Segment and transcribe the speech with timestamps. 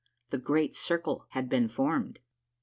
[0.31, 2.17] The Great Circle had been formed.